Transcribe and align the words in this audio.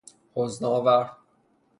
حزن 0.35 0.63
آور 0.65 1.05